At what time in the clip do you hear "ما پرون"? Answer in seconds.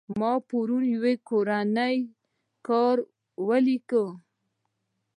0.19-0.83